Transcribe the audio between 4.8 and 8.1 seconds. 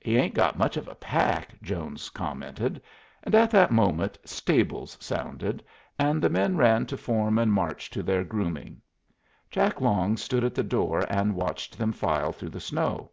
sounded, and the men ran out to form and march to